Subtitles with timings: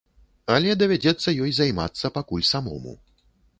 [0.55, 2.99] Але давядзецца ёй займацца пакуль самому.